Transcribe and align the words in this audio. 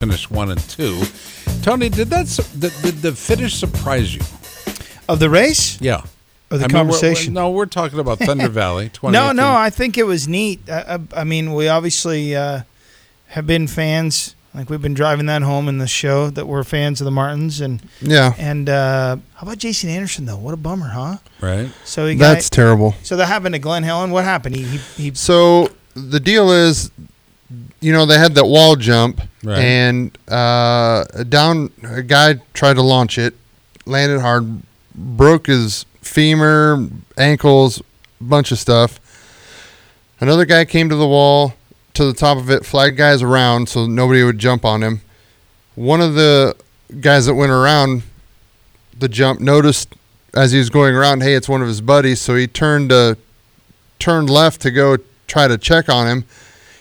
Finished 0.00 0.30
one 0.30 0.48
and 0.52 0.60
two. 0.68 1.02
Tony, 1.62 1.88
did 1.88 2.06
that 2.10 2.26
did, 2.56 2.72
did 2.82 3.02
the 3.02 3.10
finish 3.10 3.56
surprise 3.56 4.14
you? 4.14 4.20
Of 5.08 5.18
the 5.18 5.28
race? 5.28 5.76
Yeah. 5.80 6.02
Or 6.52 6.58
the 6.58 6.66
I 6.66 6.68
mean, 6.68 6.68
we're- 6.68 6.70
conversation? 6.70 7.34
we're- 7.34 7.44
no, 7.46 7.50
we're 7.50 7.66
talking 7.66 7.98
about 7.98 8.20
Thunder 8.20 8.46
Valley. 8.48 8.92
No, 9.02 9.32
no, 9.32 9.52
I 9.52 9.70
think 9.70 9.98
it 9.98 10.04
was 10.04 10.28
neat. 10.28 10.60
I, 10.70 10.94
I, 10.94 11.20
I 11.22 11.24
mean, 11.24 11.52
we 11.52 11.66
obviously 11.66 12.36
uh, 12.36 12.60
have 13.30 13.44
been 13.48 13.66
fans. 13.66 14.36
Like 14.54 14.70
we've 14.70 14.80
been 14.80 14.94
driving 14.94 15.26
that 15.26 15.42
home 15.42 15.66
in 15.68 15.78
the 15.78 15.88
show 15.88 16.30
that 16.30 16.46
we're 16.46 16.62
fans 16.62 17.00
of 17.00 17.04
the 17.04 17.10
Martins 17.10 17.60
and 17.60 17.82
Yeah, 18.00 18.34
and 18.38 18.68
uh, 18.68 19.16
how 19.34 19.42
about 19.48 19.58
Jason 19.58 19.90
Anderson 19.90 20.26
though? 20.26 20.38
What 20.38 20.54
a 20.54 20.56
bummer, 20.58 20.90
huh? 20.90 21.16
right. 21.40 21.72
So 21.84 22.06
he 22.06 22.14
got 22.14 22.34
that's 22.34 22.48
terrible. 22.50 22.94
so 23.02 23.16
that 23.16 23.26
happened 23.26 23.54
to 23.56 23.58
Glen 23.58 23.82
Helen. 23.82 24.12
What 24.12 24.22
happened? 24.22 24.54
He 24.54 24.62
he, 24.62 24.78
he 25.10 25.14
So 25.14 25.72
the 25.94 26.20
deal 26.20 26.52
is, 26.52 26.92
you 27.80 27.92
know, 27.92 28.06
they 28.06 28.16
had 28.16 28.36
that 28.36 28.46
wall 28.46 28.76
jump, 28.76 29.20
Right. 29.42 29.58
and 29.58 30.18
uh, 30.26 31.04
down 31.28 31.70
a 31.84 32.02
guy 32.02 32.34
tried 32.54 32.74
to 32.74 32.82
launch 32.82 33.18
it, 33.18 33.34
landed 33.86 34.20
hard, 34.20 34.62
broke 34.94 35.46
his 35.46 35.86
femur, 36.02 36.88
ankles, 37.16 37.80
bunch 38.20 38.50
of 38.50 38.58
stuff. 38.58 38.98
Another 40.20 40.44
guy 40.44 40.64
came 40.64 40.88
to 40.88 40.96
the 40.96 41.06
wall, 41.06 41.54
to 41.94 42.04
the 42.04 42.12
top 42.12 42.36
of 42.38 42.50
it, 42.50 42.66
flagged 42.66 42.96
guys 42.96 43.22
around 43.22 43.68
so 43.68 43.86
nobody 43.86 44.24
would 44.24 44.38
jump 44.38 44.64
on 44.64 44.82
him. 44.82 45.02
One 45.76 46.00
of 46.00 46.14
the 46.14 46.56
guys 47.00 47.26
that 47.26 47.34
went 47.34 47.52
around 47.52 48.02
the 48.98 49.08
jump 49.08 49.38
noticed 49.38 49.94
as 50.34 50.52
he 50.52 50.58
was 50.58 50.70
going 50.70 50.94
around, 50.94 51.22
hey, 51.22 51.34
it's 51.34 51.48
one 51.48 51.62
of 51.62 51.68
his 51.68 51.80
buddies, 51.80 52.20
so 52.20 52.34
he 52.34 52.46
turned 52.46 52.90
to 52.90 53.16
turned 53.98 54.30
left 54.30 54.60
to 54.62 54.70
go 54.70 54.96
try 55.26 55.48
to 55.48 55.58
check 55.58 55.88
on 55.88 56.06
him. 56.06 56.24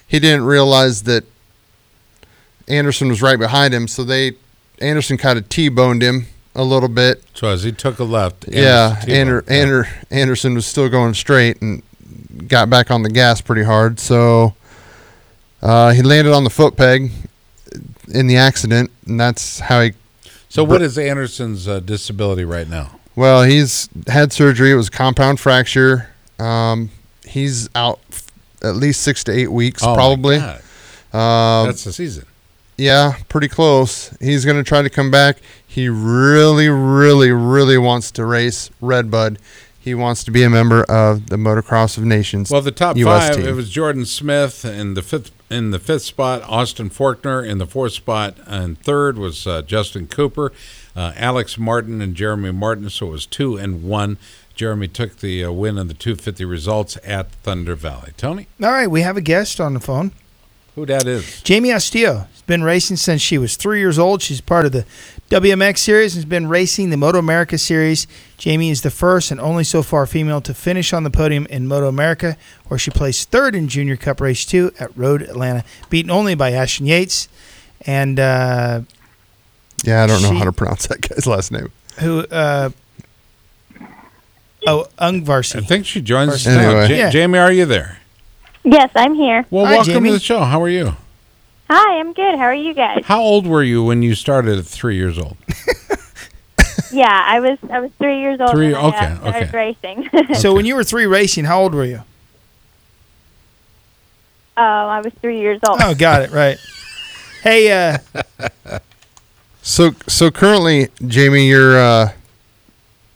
He 0.07 0.19
didn't 0.19 0.45
realize 0.45 1.03
that 1.03 1.25
Anderson 2.67 3.07
was 3.09 3.21
right 3.21 3.39
behind 3.39 3.73
him, 3.73 3.87
so 3.87 4.03
they 4.03 4.33
Anderson 4.79 5.17
kind 5.17 5.39
of 5.39 5.47
T-boned 5.49 6.01
him 6.01 6.27
a 6.55 6.63
little 6.63 6.89
bit. 6.89 7.23
So 7.33 7.47
as 7.49 7.63
he 7.63 7.71
took 7.71 7.99
a 7.99 8.03
left, 8.03 8.45
yeah, 8.47 8.95
Anderson 9.07 9.11
Ander, 9.11 9.43
Ander, 9.47 9.87
Anderson 10.11 10.53
was 10.55 10.65
still 10.65 10.89
going 10.89 11.13
straight 11.13 11.61
and 11.61 11.81
got 12.47 12.69
back 12.69 12.91
on 12.91 13.03
the 13.03 13.09
gas 13.09 13.41
pretty 13.41 13.63
hard. 13.63 13.99
So 13.99 14.53
uh, 15.61 15.91
he 15.93 16.01
landed 16.01 16.33
on 16.33 16.43
the 16.43 16.49
foot 16.49 16.75
peg 16.75 17.11
in 18.09 18.27
the 18.27 18.37
accident, 18.37 18.91
and 19.05 19.19
that's 19.19 19.59
how 19.59 19.81
he. 19.81 19.93
So 20.49 20.63
what 20.63 20.81
is 20.81 20.97
Anderson's 20.97 21.67
uh, 21.67 21.79
disability 21.79 22.45
right 22.45 22.67
now? 22.69 22.99
Well, 23.15 23.43
he's 23.43 23.89
had 24.07 24.31
surgery. 24.31 24.71
It 24.71 24.75
was 24.75 24.87
a 24.89 24.91
compound 24.91 25.39
fracture. 25.39 26.09
Um, 26.39 26.91
he's 27.27 27.67
out 27.75 27.99
f- 28.11 28.27
at 28.63 28.75
least 28.75 29.01
six 29.01 29.23
to 29.25 29.31
eight 29.31 29.51
weeks, 29.51 29.83
Oh, 29.83 29.87
my 29.89 29.95
probably. 29.95 30.37
God. 30.37 30.61
Uh, 31.11 31.65
That's 31.65 31.83
the 31.83 31.91
season. 31.93 32.25
Yeah, 32.77 33.15
pretty 33.27 33.47
close. 33.47 34.15
He's 34.19 34.45
going 34.45 34.57
to 34.57 34.63
try 34.63 34.83
to 34.83 34.89
come 34.89 35.09
back. 35.09 35.37
He 35.65 35.89
really, 35.89 36.69
really, 36.69 37.31
really 37.31 37.77
wants 37.77 38.11
to 38.11 38.25
race 38.25 38.69
Redbud. 38.81 39.39
He 39.79 39.95
wants 39.95 40.23
to 40.25 40.31
be 40.31 40.43
a 40.43 40.49
member 40.49 40.83
of 40.83 41.29
the 41.29 41.37
Motocross 41.37 41.97
of 41.97 42.03
Nations. 42.03 42.51
Well, 42.51 42.61
the 42.61 42.71
top 42.71 42.97
US 42.97 43.27
five 43.29 43.37
team. 43.37 43.47
it 43.47 43.53
was 43.53 43.69
Jordan 43.69 44.05
Smith 44.05 44.65
in 44.65 44.95
the 44.95 45.01
fifth 45.01 45.31
in 45.49 45.71
the 45.71 45.79
fifth 45.79 46.01
spot, 46.01 46.43
Austin 46.43 46.89
Forkner 46.89 47.47
in 47.47 47.57
the 47.57 47.65
fourth 47.65 47.93
spot, 47.93 48.35
and 48.45 48.77
third 48.77 49.17
was 49.17 49.47
uh, 49.47 49.61
Justin 49.61 50.07
Cooper, 50.07 50.51
uh, 50.93 51.13
Alex 51.15 51.57
Martin, 51.57 52.01
and 52.01 52.15
Jeremy 52.15 52.51
Martin. 52.51 52.89
So 52.89 53.07
it 53.07 53.11
was 53.11 53.25
two 53.25 53.55
and 53.55 53.81
one. 53.81 54.17
Jeremy 54.55 54.89
took 54.89 55.17
the 55.17 55.45
uh, 55.45 55.51
win 55.51 55.77
in 55.77 55.87
the 55.87 55.93
250 55.93 56.43
results 56.43 56.97
at 57.05 57.31
Thunder 57.31 57.75
Valley. 57.75 58.11
Tony, 58.17 58.47
all 58.61 58.71
right. 58.71 58.87
We 58.87 59.01
have 59.01 59.15
a 59.15 59.21
guest 59.21 59.61
on 59.61 59.73
the 59.73 59.79
phone. 59.79 60.11
Who 60.77 60.85
that 60.85 61.07
is? 61.07 61.41
Jamie 61.41 61.69
Astudillo 61.69 62.27
has 62.29 62.41
been 62.43 62.63
racing 62.63 62.97
since 62.97 63.19
she 63.19 63.39
was 63.39 63.55
three 63.55 63.79
years 63.79 63.97
old. 63.97 64.21
She's 64.21 64.41
part 64.41 64.63
of 64.67 64.71
the 64.73 64.85
WMX 65.31 65.79
series 65.79 66.13
and 66.13 66.23
has 66.23 66.29
been 66.29 66.47
racing 66.47 66.91
the 66.91 66.97
Moto 66.97 67.17
America 67.17 67.57
series. 67.57 68.05
Jamie 68.37 68.69
is 68.69 68.83
the 68.83 68.91
first 68.91 69.31
and 69.31 69.39
only 69.41 69.63
so 69.63 69.81
far 69.81 70.05
female 70.05 70.39
to 70.41 70.53
finish 70.53 70.93
on 70.93 71.03
the 71.03 71.09
podium 71.09 71.47
in 71.47 71.67
Moto 71.67 71.87
America, 71.87 72.37
where 72.67 72.77
she 72.77 72.91
placed 72.91 73.31
third 73.31 73.55
in 73.55 73.67
Junior 73.67 73.97
Cup 73.97 74.21
Race 74.21 74.45
2 74.45 74.73
at 74.79 74.95
Road 74.95 75.23
Atlanta, 75.23 75.63
beaten 75.89 76.11
only 76.11 76.35
by 76.35 76.51
Ashton 76.51 76.85
Yates. 76.85 77.27
And 77.87 78.19
uh, 78.19 78.81
yeah, 79.83 80.03
I 80.03 80.07
don't 80.07 80.21
know 80.21 80.29
she- 80.31 80.37
how 80.37 80.45
to 80.45 80.51
pronounce 80.51 80.85
that 80.85 81.01
guy's 81.01 81.25
last 81.25 81.51
name. 81.51 81.71
who, 82.01 82.19
uh, 82.19 82.69
oh, 84.67 84.85
I 84.99 85.19
think 85.21 85.87
she 85.87 86.01
joins 86.01 86.33
us 86.33 86.45
Anyway. 86.45 86.73
now. 86.73 86.81
Ja- 86.81 86.95
Yeah. 86.95 87.09
Jamie, 87.09 87.39
are 87.39 87.51
you 87.51 87.65
there? 87.65 87.96
Yes, 88.69 88.91
I'm 88.95 89.13
here. 89.15 89.45
Well, 89.49 89.65
Hi, 89.65 89.75
welcome 89.75 89.93
Jamie. 89.93 90.09
to 90.09 90.13
the 90.15 90.19
show. 90.19 90.41
How 90.41 90.61
are 90.61 90.67
you? 90.67 90.93
Hi, 91.69 91.99
I'm 91.99 92.11
good. 92.11 92.35
How 92.37 92.43
are 92.45 92.53
you 92.53 92.73
guys? 92.73 93.05
How 93.05 93.21
old 93.21 93.47
were 93.47 93.63
you 93.63 93.81
when 93.81 94.01
you 94.01 94.13
started 94.13 94.59
at 94.59 94.65
three 94.65 94.97
years 94.97 95.17
old? 95.17 95.37
yeah, 96.91 97.07
I 97.25 97.39
was 97.39 97.57
I 97.71 97.79
was 97.79 97.91
three 97.97 98.19
years 98.19 98.41
old 98.41 98.51
Three- 98.51 98.73
when 98.73 98.75
I 98.75 98.87
okay, 98.89 98.97
uh, 99.05 99.15
started 99.19 99.47
okay. 99.47 99.57
racing. 99.57 100.09
So 100.35 100.53
when 100.53 100.65
you 100.65 100.75
were 100.75 100.83
three 100.83 101.05
racing, 101.05 101.45
how 101.45 101.61
old 101.61 101.73
were 101.73 101.85
you? 101.85 102.03
oh, 104.57 104.61
I 104.61 104.99
was 104.99 105.13
three 105.21 105.39
years 105.39 105.61
old. 105.65 105.79
Oh, 105.81 105.95
got 105.95 106.23
it, 106.23 106.31
right. 106.31 106.57
Hey, 107.43 107.71
uh, 107.71 107.99
So, 109.61 109.91
so 110.07 110.29
currently, 110.29 110.89
Jamie, 111.07 111.47
you're 111.47 111.79
uh, 111.79 112.11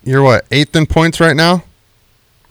you're 0.03 0.22
what 0.23 0.45
eighth 0.51 0.75
in 0.78 0.85
points 0.85 1.19
right 1.19 1.35
now. 1.35 1.63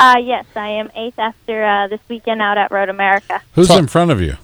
Uh, 0.01 0.17
yes, 0.19 0.47
I 0.57 0.69
am 0.69 0.91
eighth 0.95 1.19
after 1.19 1.63
uh, 1.63 1.87
this 1.89 2.01
weekend 2.09 2.41
out 2.41 2.57
at 2.57 2.71
Road 2.71 2.89
America. 2.89 3.43
Who's 3.55 3.71
in 3.71 3.87
front 3.87 4.11
of 4.11 4.21
you? 4.21 4.37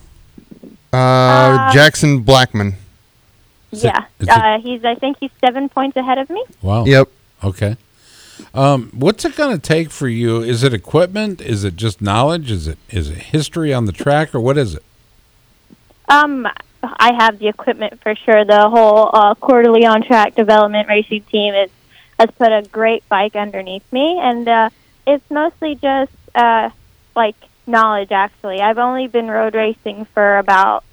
Uh, 0.93 0.97
Uh, 0.97 1.73
Jackson 1.73 2.23
Blackmon. 2.25 2.75
Is 3.73 3.83
yeah, 3.83 4.05
is 4.19 4.29
it- 4.29 4.35
uh, 4.35 4.59
he's 4.61 4.85
I 4.85 4.95
think 4.97 5.17
he's 5.19 5.31
seven 5.45 5.69
points 5.71 5.97
ahead 5.97 6.19
of 6.19 6.29
me. 6.31 6.45
Wow. 6.63 6.85
Yep. 6.85 7.09
Okay. 7.43 7.77
Um, 8.55 8.91
what's 8.93 9.25
it 9.25 9.35
going 9.35 9.57
to 9.57 9.61
take 9.61 9.91
for 9.91 10.09
you? 10.09 10.43
Is 10.43 10.63
it 10.63 10.75
equipment? 10.75 11.41
Is 11.41 11.65
it 11.65 11.75
just 11.77 12.03
knowledge? 12.03 12.51
Is 12.51 12.69
it 12.69 12.79
is 12.91 13.09
it 13.09 13.17
history 13.19 13.73
on 13.73 13.87
the 13.87 13.93
track, 13.93 14.35
or 14.35 14.41
what 14.41 14.59
is 14.59 14.75
it? 14.75 14.83
Um, 16.09 16.47
I 16.83 17.15
have 17.15 17.39
the 17.39 17.49
equipment 17.49 18.01
for 18.03 18.15
sure. 18.15 18.45
The 18.45 18.69
whole 18.69 19.11
uh, 19.13 19.35
quarterly 19.37 19.87
on 19.87 20.03
track 20.03 20.35
development 20.35 20.87
racing 20.87 21.23
team 21.33 21.55
is 21.55 21.71
has 22.21 22.31
put 22.33 22.53
a 22.53 22.63
great 22.71 23.09
bike 23.09 23.35
underneath 23.37 23.91
me, 23.91 24.19
and 24.23 24.47
uh, 24.47 24.71
it's 25.07 25.31
mostly 25.31 25.77
just 25.77 26.13
uh, 26.35 26.71
like 27.15 27.37
knowledge. 27.67 28.13
Actually, 28.13 28.61
I've 28.61 28.79
only 28.79 29.09
been 29.09 29.29
road 29.29 29.55
racing 29.55 30.07
for 30.07 30.39
about 30.39 30.85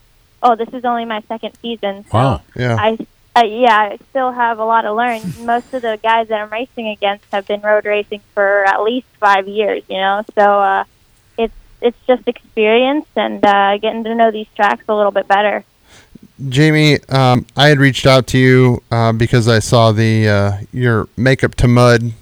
oh, 0.41 0.55
this 0.55 0.69
is 0.73 0.83
only 0.85 1.05
my 1.05 1.21
second 1.27 1.57
season. 1.61 2.05
So 2.11 2.17
Wow. 2.17 2.41
Yeah. 2.55 2.75
I 2.79 2.97
uh, 3.35 3.45
yeah, 3.45 3.75
I 3.75 3.99
still 4.11 4.31
have 4.31 4.59
a 4.59 4.65
lot 4.65 4.81
to 4.81 4.93
learn. 4.93 5.21
Most 5.45 5.73
of 5.73 5.81
the 5.81 5.99
guys 6.01 6.27
that 6.27 6.39
I'm 6.41 6.49
racing 6.51 6.89
against 6.89 7.25
have 7.31 7.47
been 7.47 7.61
road 7.61 7.85
racing 7.85 8.21
for 8.33 8.65
at 8.65 8.83
least 8.83 9.07
five 9.19 9.47
years. 9.47 9.83
You 9.87 9.97
know, 9.97 10.23
so 10.35 10.41
uh, 10.41 10.83
it's 11.37 11.55
it's 11.81 11.97
just 12.05 12.27
experience 12.27 13.07
and 13.15 13.43
uh, 13.43 13.77
getting 13.77 14.03
to 14.03 14.15
know 14.15 14.31
these 14.31 14.47
tracks 14.55 14.83
a 14.87 14.95
little 14.95 15.11
bit 15.11 15.27
better. 15.27 15.63
Jamie, 16.49 16.99
um, 17.09 17.45
I 17.55 17.67
had 17.67 17.79
reached 17.79 18.05
out 18.05 18.27
to 18.27 18.37
you 18.37 18.83
uh, 18.91 19.13
because 19.13 19.47
I 19.47 19.59
saw 19.59 19.91
the 19.91 20.27
uh, 20.27 20.51
your 20.71 21.07
makeup 21.15 21.55
to 21.55 21.67
mud 21.67 22.13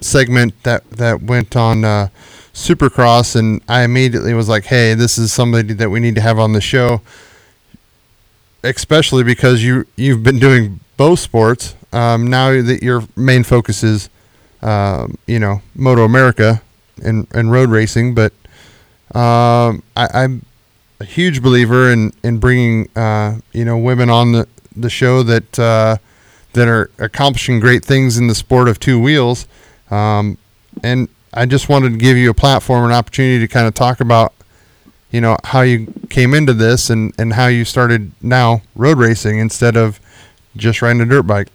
segment 0.00 0.60
that 0.62 0.88
that 0.90 1.22
went 1.22 1.56
on 1.56 1.84
uh, 1.84 2.08
Supercross, 2.52 3.36
and 3.36 3.62
I 3.68 3.82
immediately 3.82 4.34
was 4.34 4.48
like, 4.48 4.64
"Hey, 4.64 4.94
this 4.94 5.18
is 5.18 5.32
somebody 5.32 5.74
that 5.74 5.90
we 5.90 6.00
need 6.00 6.14
to 6.16 6.20
have 6.20 6.38
on 6.38 6.52
the 6.52 6.60
show." 6.60 7.00
Especially 8.62 9.24
because 9.24 9.62
you 9.64 9.86
you've 9.96 10.22
been 10.22 10.38
doing 10.38 10.80
both 10.96 11.20
sports. 11.20 11.74
Um, 11.92 12.26
now 12.26 12.50
that 12.62 12.82
your 12.82 13.02
main 13.16 13.42
focus 13.42 13.82
is, 13.82 14.10
um, 14.62 15.16
you 15.26 15.38
know, 15.38 15.62
Moto 15.74 16.04
America 16.04 16.62
and 17.02 17.26
and 17.32 17.50
road 17.50 17.70
racing, 17.70 18.14
but 18.14 18.32
um, 19.14 19.82
I, 19.96 20.08
I'm 20.14 20.44
a 21.00 21.04
huge 21.04 21.42
believer 21.42 21.90
in 21.90 22.12
in 22.22 22.38
bringing 22.38 22.88
uh, 22.96 23.38
you 23.52 23.64
know 23.64 23.78
women 23.78 24.10
on 24.10 24.32
the 24.32 24.46
the 24.76 24.90
show 24.90 25.22
that 25.22 25.58
uh, 25.58 25.96
that 26.52 26.68
are 26.68 26.90
accomplishing 26.98 27.60
great 27.60 27.84
things 27.84 28.18
in 28.18 28.26
the 28.26 28.34
sport 28.34 28.68
of 28.68 28.78
two 28.78 29.00
wheels, 29.00 29.46
um, 29.90 30.38
and 30.82 31.08
I 31.32 31.46
just 31.46 31.68
wanted 31.68 31.90
to 31.90 31.98
give 31.98 32.16
you 32.16 32.30
a 32.30 32.34
platform, 32.34 32.84
an 32.84 32.92
opportunity 32.92 33.38
to 33.40 33.48
kind 33.48 33.66
of 33.66 33.74
talk 33.74 34.00
about 34.00 34.32
you 35.10 35.20
know 35.20 35.36
how 35.44 35.62
you 35.62 35.92
came 36.08 36.34
into 36.34 36.54
this 36.54 36.90
and 36.90 37.12
and 37.18 37.32
how 37.32 37.46
you 37.46 37.64
started 37.64 38.12
now 38.22 38.62
road 38.76 38.98
racing 38.98 39.38
instead 39.38 39.76
of 39.76 40.00
just 40.56 40.82
riding 40.82 41.00
a 41.00 41.06
dirt 41.06 41.26
bike. 41.26 41.48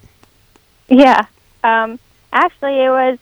Yeah. 0.87 1.25
Um, 1.63 1.99
actually, 2.31 2.83
it 2.83 2.89
was 2.89 3.17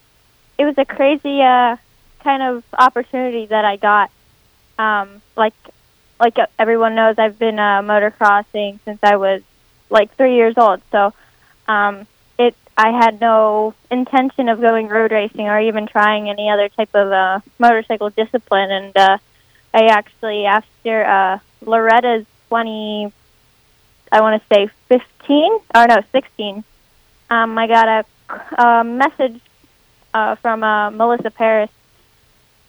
it 0.58 0.66
was 0.66 0.78
a 0.78 0.86
crazy 0.86 1.42
uh, 1.42 1.78
kind 2.20 2.44
of 2.44 2.64
opportunity 2.78 3.46
that 3.48 3.66
I 3.66 3.78
got. 3.78 4.12
Um, 4.78 5.22
like 5.36 5.54
like 6.20 6.38
everyone 6.58 6.96
knows, 6.96 7.20
I've 7.20 7.38
been 7.38 7.60
uh, 7.60 7.82
motocrossing 7.82 8.80
since 8.86 9.00
I 9.04 9.18
was 9.18 9.42
like 9.90 10.16
three 10.16 10.36
years 10.36 10.58
old. 10.58 10.82
So 10.92 11.14
um, 11.68 12.08
I 12.78 12.92
had 12.92 13.22
no 13.22 13.76
intention 13.92 14.50
of 14.50 14.60
going 14.60 14.88
road 14.88 15.12
racing 15.12 15.48
or 15.48 15.60
even 15.60 15.86
trying 15.86 16.30
any 16.30 16.50
other 16.50 16.70
type 16.70 16.90
of 16.96 17.12
uh, 17.12 17.40
motorcycle 17.60 18.10
discipline. 18.10 18.72
And 18.72 18.98
uh, 18.98 19.18
I 19.74 19.86
actually, 19.86 20.46
after 20.46 21.06
uh, 21.06 21.40
Loretta's 21.66 22.26
20, 22.50 23.14
I 24.12 24.22
want 24.22 24.42
to 24.42 24.56
say 24.56 24.70
15, 24.90 25.60
or 25.76 25.88
no, 25.88 26.02
16, 26.12 26.64
um, 27.30 27.58
I 27.58 27.68
got 27.68 27.88
a, 27.88 28.62
a 28.64 28.84
message 28.84 29.40
uh, 30.14 30.36
from 30.36 30.64
uh, 30.64 30.90
Melissa 30.92 31.32
Paris 31.32 31.70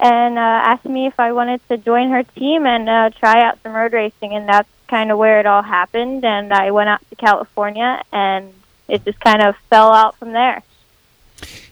and 0.00 0.38
uh, 0.38 0.40
asked 0.40 0.84
me 0.84 1.06
if 1.06 1.18
I 1.18 1.32
wanted 1.32 1.66
to 1.68 1.78
join 1.78 2.10
her 2.10 2.22
team 2.22 2.66
and 2.66 2.88
uh, 2.88 3.10
try 3.10 3.42
out 3.42 3.58
some 3.62 3.72
road 3.72 3.94
racing. 3.94 4.34
And 4.34 4.48
that's 4.48 4.68
kind 4.88 5.10
of 5.10 5.18
where 5.18 5.40
it 5.40 5.46
all 5.46 5.62
happened. 5.62 6.24
And 6.24 6.52
I 6.52 6.72
went 6.72 6.90
out 6.90 7.00
to 7.08 7.16
California 7.16 8.02
and 8.12 8.52
it 8.88 9.04
just 9.04 9.20
kind 9.20 9.42
of 9.42 9.56
fell 9.70 9.92
out 9.92 10.16
from 10.16 10.32
there. 10.32 10.62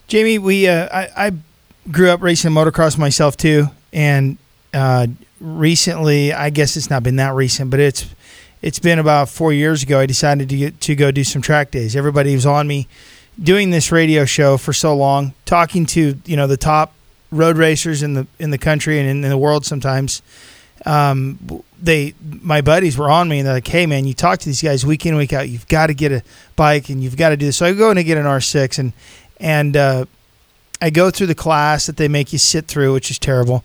Jamie, 0.06 0.38
we 0.38 0.68
uh, 0.68 0.88
I, 0.92 1.26
I 1.26 1.32
grew 1.90 2.10
up 2.10 2.22
racing 2.22 2.52
motocross 2.52 2.98
myself 2.98 3.36
too, 3.36 3.68
and 3.92 4.36
uh, 4.74 5.06
recently, 5.40 6.32
I 6.32 6.50
guess 6.50 6.76
it's 6.76 6.90
not 6.90 7.02
been 7.02 7.16
that 7.16 7.34
recent, 7.34 7.70
but 7.70 7.80
it's 7.80 8.06
it's 8.60 8.78
been 8.78 8.98
about 8.98 9.28
four 9.28 9.52
years 9.52 9.82
ago. 9.82 9.98
I 9.98 10.06
decided 10.06 10.48
to 10.48 10.56
get 10.56 10.80
to 10.82 10.94
go 10.94 11.10
do 11.10 11.24
some 11.24 11.42
track 11.42 11.70
days. 11.70 11.96
Everybody 11.96 12.34
was 12.34 12.46
on 12.46 12.66
me 12.66 12.88
doing 13.42 13.70
this 13.70 13.90
radio 13.90 14.24
show 14.24 14.56
for 14.56 14.72
so 14.72 14.94
long, 14.94 15.34
talking 15.44 15.86
to 15.86 16.18
you 16.24 16.36
know 16.36 16.46
the 16.46 16.56
top 16.56 16.92
road 17.30 17.56
racers 17.56 18.02
in 18.02 18.14
the 18.14 18.26
in 18.38 18.50
the 18.50 18.58
country 18.58 18.98
and 18.98 19.08
in, 19.08 19.24
in 19.24 19.30
the 19.30 19.38
world 19.38 19.64
sometimes. 19.64 20.22
Um, 20.84 21.62
they 21.80 22.14
my 22.42 22.60
buddies 22.60 22.96
were 22.98 23.10
on 23.10 23.28
me 23.28 23.38
and 23.38 23.46
they're 23.46 23.54
like, 23.54 23.66
"Hey 23.66 23.86
man, 23.86 24.04
you 24.04 24.14
talk 24.14 24.38
to 24.40 24.46
these 24.46 24.62
guys 24.62 24.84
week 24.86 25.04
in 25.06 25.16
week 25.16 25.32
out. 25.32 25.48
You've 25.48 25.68
got 25.68 25.88
to 25.88 25.94
get 25.94 26.12
a 26.12 26.22
bike 26.56 26.88
and 26.88 27.02
you've 27.02 27.16
got 27.16 27.30
to 27.30 27.36
do 27.36 27.46
this." 27.46 27.56
So 27.56 27.66
I 27.66 27.72
go 27.72 27.90
in 27.90 27.98
and 27.98 28.06
get 28.06 28.18
an 28.18 28.24
R6 28.24 28.78
and 28.78 28.92
and 29.38 29.76
uh, 29.76 30.04
I 30.80 30.90
go 30.90 31.10
through 31.10 31.28
the 31.28 31.34
class 31.34 31.86
that 31.86 31.96
they 31.96 32.08
make 32.08 32.32
you 32.32 32.38
sit 32.38 32.66
through, 32.66 32.92
which 32.92 33.10
is 33.10 33.18
terrible, 33.18 33.64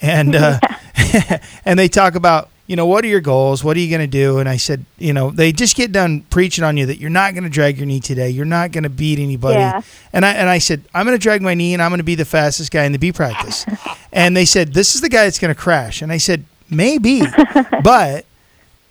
and 0.00 0.34
uh, 0.34 0.58
and 1.64 1.78
they 1.78 1.88
talk 1.88 2.14
about 2.14 2.50
you 2.66 2.74
know 2.74 2.86
what 2.86 3.04
are 3.04 3.08
your 3.08 3.20
goals, 3.20 3.62
what 3.62 3.76
are 3.76 3.80
you 3.80 3.88
going 3.88 4.00
to 4.00 4.06
do, 4.08 4.38
and 4.38 4.48
I 4.48 4.56
said, 4.56 4.84
you 4.98 5.12
know, 5.12 5.30
they 5.30 5.52
just 5.52 5.76
get 5.76 5.92
done 5.92 6.22
preaching 6.30 6.64
on 6.64 6.76
you 6.76 6.86
that 6.86 6.98
you're 6.98 7.10
not 7.10 7.32
going 7.34 7.44
to 7.44 7.50
drag 7.50 7.76
your 7.78 7.86
knee 7.86 8.00
today, 8.00 8.28
you're 8.30 8.44
not 8.44 8.72
going 8.72 8.82
to 8.84 8.90
beat 8.90 9.20
anybody, 9.20 9.58
Yeah. 9.60 9.82
and 10.12 10.24
I 10.24 10.32
and 10.32 10.48
I 10.48 10.58
said 10.58 10.82
I'm 10.92 11.06
going 11.06 11.16
to 11.16 11.22
drag 11.22 11.42
my 11.42 11.54
knee 11.54 11.74
and 11.74 11.82
I'm 11.82 11.90
going 11.90 11.98
to 11.98 12.04
be 12.04 12.16
the 12.16 12.24
fastest 12.24 12.72
guy 12.72 12.84
in 12.84 12.90
the 12.92 12.98
B 12.98 13.12
practice, 13.12 13.64
and 14.12 14.36
they 14.36 14.44
said 14.44 14.74
this 14.74 14.94
is 14.96 15.00
the 15.00 15.08
guy 15.08 15.24
that's 15.24 15.38
going 15.38 15.54
to 15.54 15.60
crash, 15.60 16.02
and 16.02 16.10
I 16.10 16.18
said 16.18 16.44
maybe, 16.70 17.22
but 17.82 18.24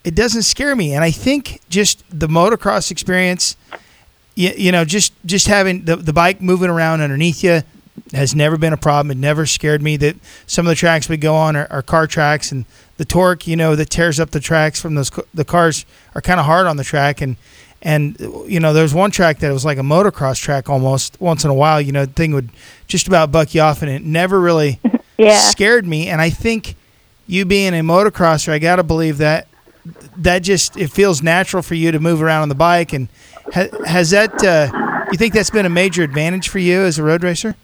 it 0.04 0.16
doesn't 0.16 0.44
scare 0.44 0.75
me, 0.75 0.94
and 0.94 1.04
I 1.04 1.12
think 1.12 1.62
just 1.69 2.04
the 2.10 2.27
motocross 2.27 2.92
experience 2.92 3.56
you, 4.36 4.51
you 4.57 4.72
know, 4.72 4.83
just 4.86 5.13
just 5.25 5.48
having 5.48 5.86
the, 5.86 5.95
the 5.95 6.12
bike 6.13 6.42
moving 6.42 6.69
around 6.69 7.01
underneath 7.01 7.44
you 7.44 7.62
has 8.13 8.36
never 8.36 8.57
been 8.57 8.74
a 8.74 8.77
problem. 8.77 9.10
It 9.10 9.18
never 9.18 9.45
scared 9.45 9.81
me. 9.81 9.95
That 9.98 10.18
some 10.45 10.66
of 10.66 10.69
the 10.69 10.75
tracks 10.75 11.07
we 11.07 11.16
go 11.18 11.33
on 11.36 11.56
are, 11.56 11.68
are 11.72 11.81
car 11.81 12.06
tracks, 12.06 12.51
and 12.51 12.66
the 12.98 13.06
torque, 13.06 13.48
you 13.48 13.56
know, 13.56 13.75
that 13.78 13.89
tears 13.89 14.19
up 14.19 14.31
the 14.31 14.42
tracks 14.42 14.80
from 14.81 14.95
those 14.95 15.10
the 15.33 15.45
cars 15.45 15.86
are 16.16 16.21
kind 16.21 16.39
of 16.39 16.45
hard 16.45 16.68
on 16.68 16.75
the 16.78 16.83
track, 16.83 17.21
and 17.21 17.38
and 17.81 18.19
you 18.48 18.60
know, 18.60 18.74
there's 18.74 18.94
one 18.94 19.10
track 19.12 19.39
that 19.39 19.51
was 19.54 19.63
like 19.63 19.78
a 19.78 19.81
motocross 19.81 20.39
track 20.42 20.69
almost. 20.69 21.19
Once 21.21 21.45
in 21.45 21.50
a 21.50 21.54
while, 21.54 21.80
you 21.80 21.94
know, 21.94 22.06
the 22.06 22.12
thing 22.12 22.33
would 22.33 22.50
just 22.88 23.07
about 23.07 23.31
buck 23.31 23.56
you 23.56 23.62
off, 23.62 23.81
and 23.81 23.89
it 23.89 24.04
never 24.04 24.39
really 24.39 24.80
Yeah. 25.18 25.39
scared 25.39 25.88
me. 25.88 26.10
And 26.10 26.19
I 26.19 26.30
think 26.30 26.75
you 27.27 27.45
being 27.45 27.74
a 27.74 27.81
motocrosser, 27.81 28.50
I 28.50 28.60
got 28.60 28.77
to 28.77 28.83
believe 28.83 29.18
that 29.18 29.48
that 30.18 30.39
just 30.39 30.77
it 30.77 30.92
feels 30.92 31.22
natural 31.22 31.62
for 31.62 31.75
you 31.75 31.92
to 31.92 32.00
move 32.00 32.22
around 32.22 32.44
on 32.44 32.50
the 32.50 32.56
bike. 32.56 32.94
And 32.94 33.07
ha, 33.54 33.68
has 33.86 34.12
that? 34.12 34.44
Uh, 34.44 35.07
you 35.12 35.18
think 35.18 35.33
that's 35.33 35.50
been 35.50 35.66
a 35.66 35.69
major 35.69 36.04
advantage 36.04 36.50
for 36.50 36.60
you 36.60 36.81
as 36.81 36.98
a 36.98 37.04
road 37.04 37.24
racer? 37.24 37.56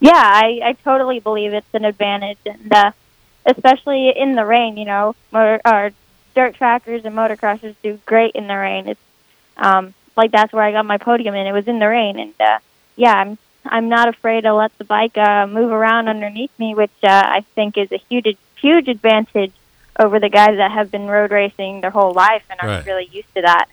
Yeah, 0.00 0.12
I, 0.12 0.60
I 0.62 0.72
totally 0.84 1.20
believe 1.20 1.52
it's 1.52 1.66
an 1.72 1.84
advantage, 1.84 2.38
and 2.46 2.72
uh, 2.72 2.92
especially 3.46 4.10
in 4.10 4.34
the 4.34 4.44
rain. 4.44 4.76
You 4.76 4.86
know, 4.86 5.14
motor, 5.32 5.60
our 5.64 5.92
dirt 6.34 6.54
trackers 6.54 7.04
and 7.04 7.14
motocrossers 7.14 7.74
do 7.82 7.98
great 8.06 8.34
in 8.34 8.46
the 8.46 8.56
rain. 8.56 8.88
It's 8.88 9.00
um, 9.56 9.94
like 10.16 10.30
that's 10.32 10.52
where 10.52 10.64
I 10.64 10.72
got 10.72 10.86
my 10.86 10.98
podium 10.98 11.34
in. 11.34 11.46
It 11.46 11.52
was 11.52 11.68
in 11.68 11.78
the 11.78 11.88
rain, 11.88 12.18
and 12.18 12.34
uh, 12.40 12.58
yeah, 12.96 13.14
I'm 13.14 13.38
I'm 13.66 13.88
not 13.88 14.08
afraid 14.08 14.42
to 14.42 14.54
let 14.54 14.76
the 14.78 14.84
bike 14.84 15.16
uh, 15.16 15.46
move 15.46 15.70
around 15.70 16.08
underneath 16.08 16.50
me, 16.58 16.74
which 16.74 16.90
uh, 17.02 17.08
I 17.08 17.44
think 17.54 17.76
is 17.78 17.90
a 17.92 17.98
huge 18.08 18.36
huge 18.60 18.88
advantage 18.88 19.52
over 19.98 20.18
the 20.18 20.28
guys 20.28 20.56
that 20.56 20.70
have 20.72 20.90
been 20.90 21.06
road 21.06 21.30
racing 21.30 21.80
their 21.82 21.90
whole 21.90 22.12
life 22.12 22.42
and 22.50 22.58
are 22.60 22.68
Right. 22.68 22.86
really 22.86 23.08
used 23.12 23.32
to 23.34 23.42
that. 23.42 23.66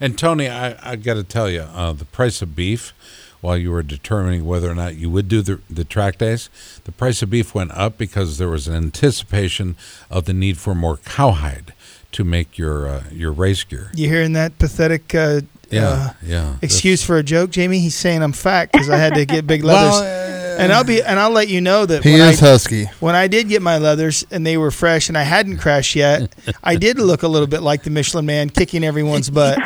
And 0.00 0.18
Tony, 0.18 0.48
I, 0.48 0.92
I 0.92 0.96
got 0.96 1.14
to 1.14 1.24
tell 1.24 1.48
you, 1.48 1.62
uh, 1.62 1.92
the 1.92 2.04
price 2.04 2.42
of 2.42 2.54
beef, 2.54 2.92
while 3.40 3.56
you 3.56 3.70
were 3.70 3.82
determining 3.82 4.44
whether 4.44 4.70
or 4.70 4.74
not 4.74 4.96
you 4.96 5.08
would 5.10 5.28
do 5.28 5.40
the, 5.42 5.60
the 5.70 5.84
track 5.84 6.18
days, 6.18 6.48
the 6.84 6.92
price 6.92 7.22
of 7.22 7.30
beef 7.30 7.54
went 7.54 7.70
up 7.72 7.96
because 7.98 8.38
there 8.38 8.48
was 8.48 8.66
an 8.68 8.74
anticipation 8.74 9.76
of 10.10 10.24
the 10.24 10.32
need 10.32 10.58
for 10.58 10.74
more 10.74 10.96
cowhide 10.98 11.72
to 12.12 12.24
make 12.24 12.56
your 12.58 12.88
uh, 12.88 13.02
your 13.10 13.32
race 13.32 13.64
gear. 13.64 13.90
You 13.94 14.08
hearing 14.08 14.32
that 14.34 14.58
pathetic 14.58 15.14
uh, 15.14 15.40
Yeah, 15.74 15.88
uh, 15.88 16.10
yeah. 16.22 16.56
excuse 16.62 17.04
for 17.04 17.16
a 17.18 17.22
joke, 17.22 17.50
Jamie? 17.50 17.80
He's 17.80 17.94
saying 17.94 18.22
I'm 18.22 18.32
fat 18.32 18.70
because 18.72 18.88
I 18.90 18.96
had 18.96 19.14
to 19.14 19.24
get 19.26 19.46
big 19.46 19.64
leathers. 19.64 20.00
Well, 20.00 20.20
uh, 20.30 20.34
and 20.56 20.72
I'll 20.72 20.84
be 20.84 21.02
and 21.02 21.18
I'll 21.18 21.32
let 21.32 21.48
you 21.48 21.60
know 21.60 21.84
that 21.84 22.04
He 22.04 22.12
when 22.12 22.20
is 22.32 22.40
I, 22.40 22.46
husky. 22.46 22.84
when 23.00 23.16
I 23.16 23.26
did 23.26 23.48
get 23.48 23.60
my 23.60 23.78
leathers 23.78 24.24
and 24.30 24.46
they 24.46 24.56
were 24.56 24.70
fresh 24.70 25.08
and 25.08 25.18
I 25.18 25.24
hadn't 25.24 25.58
crashed 25.58 25.96
yet, 25.96 26.32
I 26.62 26.76
did 26.76 26.96
look 27.00 27.24
a 27.24 27.28
little 27.28 27.48
bit 27.48 27.60
like 27.60 27.82
the 27.82 27.90
Michelin 27.90 28.24
Man 28.26 28.50
kicking 28.50 28.84
everyone's 28.84 29.30
butt 29.30 29.58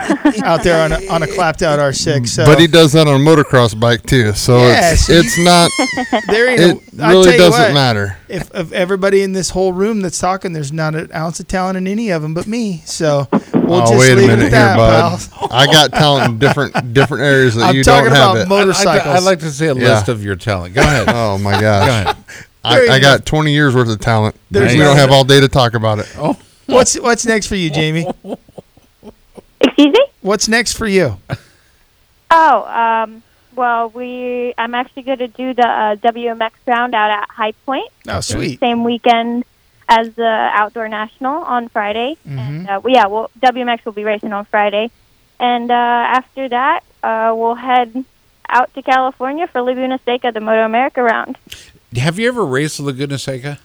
out 0.43 0.63
there 0.63 0.83
on 0.83 0.93
a, 0.93 1.07
on 1.09 1.23
a 1.23 1.27
clapped 1.27 1.61
out 1.61 1.79
R6. 1.79 2.29
So 2.29 2.47
but 2.47 2.59
he 2.59 2.67
does 2.67 2.93
that 2.95 3.07
on 3.07 3.21
a 3.21 3.23
motocross 3.23 3.79
bike 3.79 4.03
too, 4.05 4.33
so 4.33 4.61
Yeah, 4.67 4.93
it's, 4.93 5.03
see? 5.03 5.13
it's 5.13 5.39
not. 5.39 5.71
there 6.27 6.49
ain't 6.49 6.61
It 6.61 6.99
a- 6.99 7.05
I 7.05 7.11
really 7.11 7.25
tell 7.25 7.33
you 7.35 7.39
doesn't 7.39 7.61
what, 7.65 7.75
matter. 7.75 8.17
If 8.31 8.51
of 8.53 8.73
everybody 8.73 9.23
in 9.23 9.35
this 9.35 9.51
whole 9.51 9.75
room 9.75 10.01
that's 10.01 10.19
talking, 10.19 10.55
there's 10.55 10.73
not 10.73 10.95
an 10.95 11.11
ounce 11.15 11.39
of 11.39 11.49
talent 11.49 11.77
in 11.77 11.87
any 11.87 12.09
of 12.09 12.23
them 12.23 12.33
but 12.33 12.47
me. 12.47 12.81
So 12.87 13.29
we'll 13.69 13.83
oh 13.83 13.87
just 13.87 13.99
wait 13.99 14.13
a 14.13 14.17
minute 14.17 14.47
it 14.47 14.53
here, 14.53 14.75
bud. 14.77 15.19
pal. 15.31 15.49
I 15.51 15.67
got 15.67 15.91
talent 15.93 16.33
in 16.33 16.39
different 16.39 16.93
different 16.95 17.23
areas 17.25 17.55
that 17.57 17.65
I'm 17.71 17.77
you 17.77 17.85
talking 17.85 18.07
don't 18.11 18.15
have 18.17 18.31
about 18.33 18.37
it. 18.43 18.49
mo- 18.49 18.55
I'd- 18.57 18.63
I'd, 18.63 18.67
motorcycles. 18.67 19.15
I'd 19.15 19.23
like 19.23 19.39
to 19.41 19.51
see 19.51 19.67
a 19.67 19.75
Yeah. 19.75 19.95
list 19.95 20.09
of 20.09 20.25
your 20.25 20.37
talent. 20.37 20.75
Go 20.75 20.81
ahead. 20.83 21.09
oh 21.09 21.39
my 21.39 21.53
Go 21.53 21.61
gosh, 21.61 21.89
ahead. 21.89 22.17
I, 22.65 22.89
I 22.97 22.99
got 22.99 23.25
20 23.25 23.53
years 23.53 23.75
worth 23.75 23.89
of 23.89 23.99
talent. 24.01 24.35
There's 24.51 24.73
we 24.73 24.79
no- 24.79 24.85
don't 24.87 24.97
have 24.97 25.11
all 25.13 25.25
day 25.25 25.41
to 25.41 25.49
talk 25.49 25.75
about 25.75 25.99
it. 26.01 26.07
Oh, 26.19 26.37
What's 26.67 26.99
what's 27.01 27.25
next 27.25 27.47
for 27.47 27.55
you, 27.57 27.71
Jamie? 27.71 28.07
Excuse 29.61 29.93
me. 29.93 30.07
What's 30.21 30.49
next 30.49 30.75
for 30.75 30.87
you? 30.87 31.17
Oh, 32.31 32.65
um, 32.65 33.23
well, 33.57 33.89
we 33.91 34.53
I'm 34.59 34.75
actually 34.75 35.03
going 35.03 35.19
to 35.19 35.29
do 35.29 35.55
the 35.55 35.67
uh, 35.67 35.97
WMX 35.97 36.51
round 36.67 36.95
out 36.95 37.11
at 37.11 37.29
High 37.31 37.53
Point. 37.65 37.89
Oh, 38.09 38.21
sweet. 38.21 38.61
same 38.61 38.85
weekend 38.85 39.45
as 39.89 40.15
the 40.15 40.25
outdoor 40.53 40.89
national 40.89 41.43
on 41.45 41.69
Friday. 41.69 42.17
Mm-hmm. 42.27 42.39
And 42.39 42.69
uh, 42.69 42.81
well, 42.83 42.95
yeah, 42.95 43.07
well, 43.07 43.31
WMX 43.41 43.85
will 43.85 43.93
be 43.93 44.05
racing 44.05 44.33
on 44.33 44.45
Friday, 44.47 44.91
and 45.41 45.71
uh, 45.71 45.75
after 45.75 46.49
that, 46.49 46.85
uh, 47.03 47.33
we'll 47.37 47.55
head 47.55 48.05
out 48.49 48.73
to 48.75 48.83
California 48.83 49.47
for 49.47 49.61
Laguna 49.63 49.99
Seca, 50.05 50.33
the 50.33 50.41
Moto 50.41 50.65
America 50.65 51.03
round. 51.03 51.37
have 51.97 52.19
you 52.19 52.29
ever 52.29 52.45
raced 52.45 52.81
Laguna 52.81 53.19
Seca? 53.19 53.59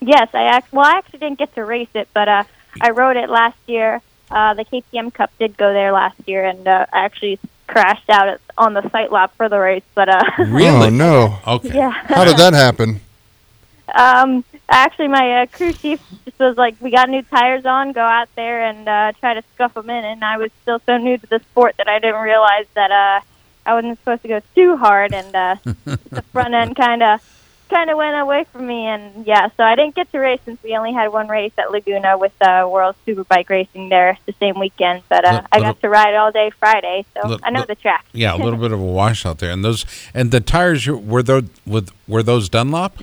Yes, 0.00 0.28
I 0.34 0.44
act- 0.44 0.72
well, 0.72 0.84
I 0.86 0.98
actually 0.98 1.20
didn't 1.20 1.38
get 1.38 1.54
to 1.54 1.64
race 1.64 1.88
it, 1.94 2.08
but 2.12 2.28
uh, 2.28 2.44
I 2.80 2.90
rode 2.90 3.16
it 3.16 3.30
last 3.30 3.56
year. 3.66 4.02
Uh, 4.30 4.54
the 4.54 4.64
KTM 4.64 5.14
Cup 5.14 5.30
did 5.38 5.56
go 5.56 5.72
there 5.72 5.92
last 5.92 6.16
year, 6.26 6.44
and 6.44 6.66
uh, 6.66 6.86
I 6.92 7.04
actually 7.04 7.38
crashed 7.66 8.08
out 8.10 8.28
at, 8.28 8.40
on 8.58 8.74
the 8.74 8.88
sight 8.90 9.10
lap 9.12 9.32
for 9.36 9.48
the 9.48 9.58
race. 9.58 9.84
But 9.94 10.08
uh, 10.08 10.22
Really? 10.38 10.88
Oh 10.88 10.90
no! 10.90 11.38
Okay. 11.46 11.74
yeah. 11.74 11.90
How 11.90 12.24
did 12.24 12.36
that 12.36 12.52
happen? 12.52 13.00
Um, 13.94 14.44
actually, 14.68 15.08
my 15.08 15.42
uh, 15.42 15.46
crew 15.46 15.72
chief 15.72 16.00
just 16.24 16.38
was 16.38 16.56
like, 16.56 16.76
"We 16.80 16.90
got 16.90 17.08
new 17.08 17.22
tires 17.22 17.64
on. 17.66 17.92
Go 17.92 18.00
out 18.00 18.28
there 18.36 18.62
and 18.62 18.88
uh, 18.88 19.12
try 19.20 19.34
to 19.34 19.42
scuff 19.54 19.74
them 19.74 19.90
in." 19.90 20.04
And 20.04 20.24
I 20.24 20.36
was 20.38 20.50
still 20.62 20.80
so 20.86 20.96
new 20.98 21.18
to 21.18 21.26
the 21.26 21.40
sport 21.50 21.76
that 21.78 21.88
I 21.88 21.98
didn't 21.98 22.20
realize 22.22 22.66
that 22.74 22.90
uh, 22.90 23.20
I 23.64 23.74
wasn't 23.74 23.98
supposed 23.98 24.22
to 24.22 24.28
go 24.28 24.40
too 24.54 24.76
hard, 24.76 25.12
and 25.12 25.34
uh, 25.34 25.56
the 25.64 26.22
front 26.32 26.54
end 26.54 26.76
kind 26.76 27.02
of 27.02 27.20
kind 27.68 27.90
of 27.90 27.96
went 27.98 28.16
away 28.16 28.44
from 28.52 28.66
me. 28.66 28.86
And 28.86 29.26
yeah, 29.26 29.48
so 29.56 29.64
I 29.64 29.74
didn't 29.74 29.94
get 29.96 30.10
to 30.12 30.18
race 30.18 30.40
since 30.44 30.62
we 30.62 30.76
only 30.76 30.92
had 30.92 31.08
one 31.08 31.26
race 31.28 31.52
at 31.58 31.72
Laguna 31.72 32.16
with 32.16 32.32
uh, 32.40 32.68
World 32.70 32.94
Superbike 33.06 33.48
Racing 33.48 33.88
there 33.88 34.16
the 34.26 34.34
same 34.38 34.58
weekend. 34.58 35.02
But 35.08 35.24
uh, 35.24 35.32
Little- 35.32 35.46
I 35.52 35.60
got 35.60 35.80
to 35.80 35.88
ride 35.88 36.14
all 36.14 36.30
day 36.30 36.50
Friday, 36.50 37.04
so 37.14 37.28
Little- 37.28 37.44
I 37.44 37.50
know 37.50 37.60
little- 37.60 37.74
the 37.74 37.80
track. 37.80 38.06
Yeah, 38.12 38.34
a 38.34 38.38
little 38.38 38.58
bit 38.66 38.72
of 38.72 38.80
a 38.80 38.84
washout 38.84 39.38
there. 39.38 39.50
And 39.50 39.64
those 39.64 39.84
and 40.14 40.30
the 40.30 40.40
tires 40.40 40.86
were 40.86 41.22
those 41.22 41.44
with 41.66 41.90
were 42.06 42.22
those 42.22 42.48
Dunlop? 42.48 42.98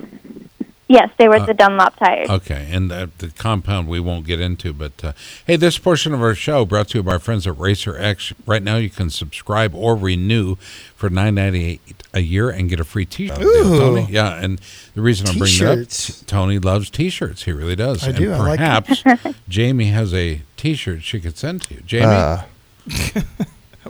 Yes, 0.89 1.09
they 1.17 1.27
were 1.29 1.39
the 1.39 1.53
Dunlop 1.53 1.95
tires. 1.95 2.29
Okay, 2.29 2.67
and 2.69 2.91
uh, 2.91 3.07
the 3.17 3.29
compound 3.29 3.87
we 3.87 3.99
won't 4.01 4.27
get 4.27 4.39
into, 4.41 4.73
but 4.73 4.91
uh, 5.03 5.13
hey, 5.47 5.55
this 5.55 5.77
portion 5.77 6.13
of 6.13 6.21
our 6.21 6.35
show 6.35 6.65
brought 6.65 6.89
to 6.89 6.97
you 6.99 7.03
by 7.03 7.13
our 7.13 7.19
friends 7.19 7.47
at 7.47 7.57
Racer 7.57 7.97
X. 7.97 8.33
Right 8.45 8.61
now, 8.61 8.75
you 8.75 8.89
can 8.89 9.09
subscribe 9.09 9.73
or 9.73 9.95
renew 9.95 10.55
for 10.95 11.09
nine 11.09 11.35
ninety 11.35 11.65
eight 11.65 11.81
a 12.13 12.19
year 12.19 12.49
and 12.49 12.69
get 12.69 12.79
a 12.81 12.83
free 12.83 13.05
T-shirt. 13.05 13.41
Ooh. 13.41 13.79
Tony. 13.79 14.07
Yeah, 14.09 14.35
and 14.43 14.59
the 14.93 15.01
reason 15.01 15.27
I'm 15.29 15.37
bringing 15.39 15.65
it 15.67 16.19
up, 16.21 16.27
Tony 16.27 16.59
loves 16.59 16.89
T-shirts. 16.89 17.43
He 17.43 17.53
really 17.53 17.75
does. 17.77 18.03
I 18.03 18.09
and 18.09 18.17
do, 18.17 18.31
I 18.33 18.37
like 18.37 18.59
perhaps 18.59 19.03
Jamie 19.49 19.85
has 19.87 20.13
a 20.13 20.41
T-shirt 20.57 21.01
she 21.01 21.19
could 21.21 21.37
send 21.37 21.61
to 21.63 21.75
you. 21.75 21.81
Jamie, 21.85 22.05
Uh, 22.07 22.43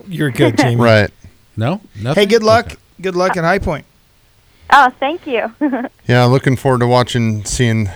You're 0.06 0.30
good, 0.30 0.56
Jamie. 0.56 0.76
right. 0.76 1.10
no, 1.56 1.80
nothing. 2.00 2.22
Hey, 2.22 2.26
good 2.26 2.42
luck. 2.42 2.66
Okay. 2.66 2.76
Good 3.00 3.16
luck 3.16 3.36
at 3.36 3.44
High 3.44 3.58
Point. 3.58 3.84
Oh, 4.70 4.90
thank 5.00 5.26
you. 5.26 5.52
Yeah, 6.06 6.24
looking 6.24 6.56
forward 6.56 6.80
to 6.80 6.86
watching, 6.86 7.44
seeing 7.46 7.88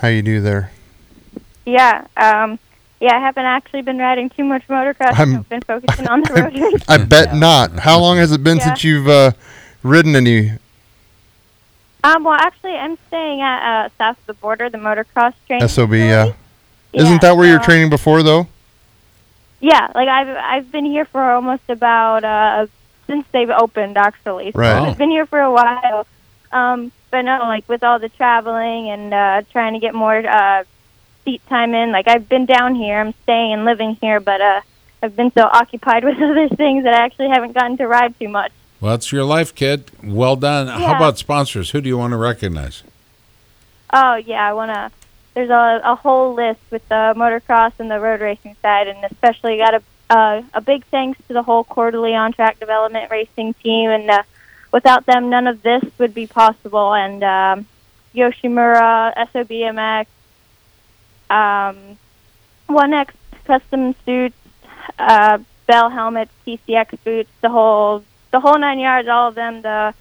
how 0.00 0.08
you 0.08 0.20
do 0.22 0.40
there. 0.42 0.70
yeah, 1.64 2.06
um, 2.18 2.58
yeah. 3.00 3.16
I 3.16 3.20
haven't 3.20 3.46
actually 3.46 3.80
been 3.82 3.96
riding 3.98 4.28
too 4.28 4.44
much 4.44 4.66
motocross. 4.68 5.18
I'm- 5.18 5.36
I've 5.36 5.48
been 5.48 5.62
focusing 5.62 6.06
on 6.08 6.20
the 6.22 6.32
road 6.34 6.54
race. 6.54 6.82
I 6.88 6.98
bet 6.98 7.34
not. 7.34 7.72
How 7.78 7.98
long 7.98 8.18
has 8.18 8.32
it 8.32 8.44
been 8.44 8.58
Yeah. 8.58 8.64
since 8.66 8.84
you've 8.84 9.08
uh, 9.08 9.32
ridden 9.82 10.14
any? 10.14 10.52
Um, 12.02 12.22
well, 12.24 12.34
actually, 12.38 12.72
I'm 12.74 12.98
staying 13.08 13.40
at 13.40 13.86
uh, 13.86 13.88
south 13.96 14.18
of 14.18 14.26
the 14.26 14.34
border, 14.34 14.68
the 14.68 14.76
motocross 14.76 15.32
training. 15.46 15.66
SOB, 15.68 15.88
facility. 15.88 15.98
yeah. 16.00 16.32
Yeah, 16.92 17.02
Isn't 17.02 17.22
that 17.22 17.36
where 17.38 17.48
you're 17.48 17.60
training 17.60 17.88
before, 17.88 18.22
though? 18.22 18.46
Yeah, 19.60 19.88
like 19.94 20.08
I've 20.08 20.28
I've 20.28 20.70
been 20.70 20.84
here 20.84 21.06
for 21.06 21.22
almost 21.22 21.62
about 21.70 22.22
uh 22.24 22.66
since 23.06 23.24
they've 23.32 23.48
opened 23.48 23.96
actually. 23.96 24.52
So 24.52 24.58
Right. 24.60 24.88
I've 24.88 24.98
been 24.98 25.10
here 25.10 25.24
for 25.24 25.40
a 25.40 25.50
while. 25.50 26.06
Um, 26.54 26.92
but 27.10 27.22
no, 27.22 27.40
like 27.40 27.68
with 27.68 27.82
all 27.82 27.98
the 27.98 28.08
traveling 28.08 28.88
and 28.88 29.12
uh 29.12 29.42
trying 29.52 29.74
to 29.74 29.80
get 29.80 29.94
more 29.94 30.16
uh 30.16 30.64
seat 31.24 31.46
time 31.48 31.74
in, 31.74 31.92
like 31.92 32.08
I've 32.08 32.28
been 32.28 32.46
down 32.46 32.74
here. 32.74 32.98
I'm 32.98 33.12
staying 33.24 33.52
and 33.52 33.64
living 33.64 33.96
here, 34.00 34.20
but 34.20 34.40
uh 34.40 34.60
I've 35.02 35.16
been 35.16 35.32
so 35.32 35.42
occupied 35.42 36.04
with 36.08 36.16
other 36.16 36.48
things 36.48 36.84
that 36.84 36.94
I 36.94 37.04
actually 37.04 37.28
haven't 37.28 37.52
gotten 37.52 37.76
to 37.78 37.86
ride 37.86 38.18
too 38.18 38.28
much. 38.28 38.52
Well, 38.80 38.94
it's 38.94 39.10
your 39.12 39.24
life, 39.24 39.54
kid. 39.54 39.90
Well 40.02 40.36
done. 40.36 40.68
How 40.68 40.96
about 40.96 41.18
sponsors? 41.18 41.70
Who 41.70 41.80
do 41.80 41.88
you 41.88 41.98
want 41.98 42.12
to 42.12 42.16
recognize? 42.16 42.82
Oh 43.92 44.14
yeah, 44.14 44.48
I 44.48 44.52
wanna. 44.52 44.92
There's 45.34 45.50
a 45.50 45.80
a 45.84 45.96
whole 45.96 46.34
list 46.34 46.60
with 46.70 46.88
the 46.88 47.14
motocross 47.16 47.72
and 47.78 47.90
the 47.90 47.98
road 47.98 48.20
racing 48.20 48.56
side, 48.62 48.88
and 48.88 49.04
especially 49.04 49.58
got 49.58 49.74
a 49.74 49.82
uh, 50.10 50.42
a 50.52 50.60
big 50.60 50.84
thanks 50.86 51.18
to 51.26 51.32
the 51.32 51.42
whole 51.42 51.64
quarterly 51.64 52.14
on 52.14 52.32
track 52.32 52.60
development 52.60 53.10
racing 53.10 53.54
team, 53.54 53.90
and 53.90 54.08
uh, 54.10 54.22
without 54.74 55.06
them, 55.06 55.30
none 55.30 55.46
of 55.46 55.62
this 55.62 55.84
would 55.98 56.12
be 56.12 56.26
possible. 56.26 56.92
And 56.92 57.22
um, 57.22 57.66
Yoshimura, 58.12 59.14
SOBMX, 59.32 60.06
um, 61.30 61.96
One 62.66 62.92
X 62.92 63.14
custom 63.44 63.94
suits, 64.04 64.36
uh, 64.98 65.38
Bell 65.68 65.90
helmets, 65.90 66.32
TCX 66.44 66.98
boots, 67.04 67.30
the 67.40 67.50
whole 67.50 68.04
the 68.32 68.40
whole 68.40 68.58
nine 68.58 68.80
yards, 68.80 69.08
all 69.08 69.28
of 69.28 69.36
them. 69.36 69.62
The 69.62 69.94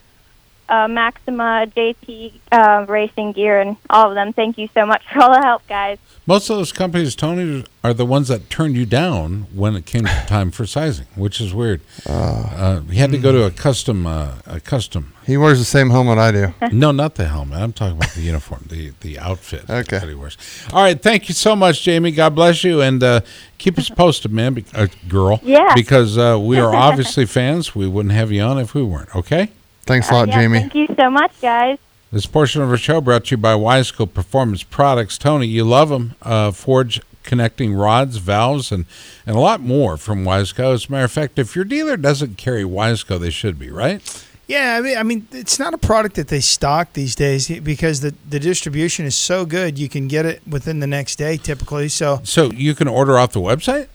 uh, 0.70 0.88
Maxima, 0.88 1.68
JT 1.76 2.34
uh, 2.52 2.86
Racing 2.88 3.34
Gear, 3.34 3.60
and 3.62 3.78
all 3.90 4.10
of 4.10 4.16
them. 4.16 4.34
Thank 4.34 4.58
you 4.58 4.70
so 4.74 4.86
much 4.86 5.04
for 5.12 5.22
all 5.22 5.34
the 5.34 5.42
help, 5.42 5.68
guys. 5.68 5.98
Most 6.26 6.50
of 6.50 6.56
those 6.58 6.72
companies, 6.72 7.16
Tony, 7.16 7.66
are 7.84 7.94
the 7.94 8.06
ones 8.06 8.30
that 8.30 8.50
turned 8.50 8.76
you 8.78 8.86
down 8.86 9.48
when 9.54 9.76
it 9.76 9.86
came 9.86 10.04
time 10.28 10.52
for 10.52 10.66
sizing, 10.66 11.08
which 11.16 11.42
is 11.42 11.54
weird. 11.54 11.82
Uh, 12.08 12.82
you 12.88 13.00
had 13.00 13.12
to 13.12 13.18
go 13.18 13.32
to 13.32 13.44
a 13.44 13.52
custom, 13.52 14.08
uh, 14.08 14.36
a 14.46 14.60
custom. 14.60 15.14
He 15.26 15.36
wears 15.38 15.60
the 15.60 15.66
same 15.66 15.90
helmet 15.90 16.18
I 16.18 16.32
do. 16.32 16.54
No, 16.72 16.92
not 16.92 17.16
the 17.16 17.26
helmet. 17.28 17.60
I'm 17.60 17.74
talking 17.74 17.98
about 17.98 18.12
the 18.12 18.22
uniform, 18.22 18.66
the 18.70 18.92
the 19.02 19.20
outfit 19.20 19.70
Okay. 19.70 20.00
that 20.00 20.08
he 20.10 20.16
wears. 20.16 20.38
All 20.72 20.82
right, 20.82 21.00
thank 21.02 21.28
you 21.30 21.36
so 21.36 21.56
much, 21.56 21.82
Jamie. 21.84 22.12
God 22.12 22.36
bless 22.36 22.64
you, 22.64 22.82
and 22.82 23.02
uh, 23.04 23.22
keep 23.58 23.78
us 23.78 23.90
posted, 23.90 24.32
man, 24.32 24.54
be- 24.56 24.66
uh, 24.74 24.88
girl. 25.08 25.40
Yeah. 25.44 25.74
Because 25.76 26.18
uh, 26.18 26.38
we 26.42 26.58
are 26.60 26.74
obviously 26.88 27.26
fans. 27.26 27.76
We 27.76 27.88
wouldn't 27.88 28.14
have 28.14 28.32
you 28.32 28.42
on 28.42 28.58
if 28.60 28.74
we 28.74 28.82
weren't. 28.84 29.14
Okay. 29.16 29.50
Thanks 29.86 30.10
a 30.10 30.14
lot, 30.14 30.28
yeah, 30.30 30.36
Jamie. 30.42 30.60
Thank 30.60 30.76
you 30.76 30.88
so 30.96 31.10
much, 31.10 31.32
guys. 31.42 31.78
This 32.12 32.26
portion 32.26 32.62
of 32.62 32.70
our 32.70 32.78
show 32.78 33.02
brought 33.02 33.26
to 33.26 33.32
you 33.32 33.38
by 33.38 33.54
Wiseco 33.54 34.12
Performance 34.14 34.64
Products. 34.64 35.18
Tony, 35.18 35.48
you 35.48 35.64
love 35.64 35.90
them. 35.90 36.16
Uh, 36.22 36.52
Forge 36.52 37.02
connecting 37.24 37.74
rods, 37.74 38.18
valves, 38.18 38.72
and, 38.72 38.86
and 39.26 39.36
a 39.36 39.40
lot 39.40 39.62
more 39.62 39.98
from 39.98 40.24
Wiseco. 40.24 40.74
As 40.74 40.88
a 40.88 40.92
matter 40.92 41.06
of 41.06 41.12
fact, 41.12 41.40
if 41.40 41.56
your 41.56 41.66
dealer 41.66 41.98
doesn't 41.98 42.38
carry 42.38 42.64
Wiseco, 42.64 43.20
they 43.20 43.30
should 43.30 43.58
be, 43.58 43.70
right? 43.72 44.26
Yeah, 44.46 44.76
I 44.78 44.82
mean, 44.82 44.98
I 44.98 45.04
mean, 45.04 45.28
it's 45.32 45.58
not 45.58 45.74
a 45.74 45.78
product 45.78 46.16
that 46.18 46.28
they 46.28 46.42
stock 46.42 46.94
these 46.94 47.16
days 47.16 47.48
because 47.62 48.02
the, 48.02 48.14
the 48.30 48.40
distribution 48.40 49.06
is 49.06 49.16
so 49.18 49.46
good. 49.46 49.80
You 49.80 49.88
can 49.90 50.08
get 50.10 50.26
it 50.26 50.42
within 50.48 50.82
the 50.82 50.88
next 50.88 51.16
day 51.16 51.38
typically. 51.38 51.88
So, 51.88 52.20
So 52.26 52.52
you 52.52 52.76
can 52.76 52.88
order 52.90 53.18
off 53.18 53.32
the 53.32 53.40
website? 53.40 53.88